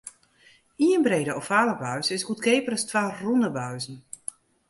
Ien 0.85 1.01
brede 1.07 1.33
ovale 1.41 1.75
buis 1.83 2.07
is 2.17 2.25
goedkeaper 2.29 2.73
as 2.77 2.85
twa 2.89 3.03
rûne 3.19 3.49
buizen. 3.57 3.97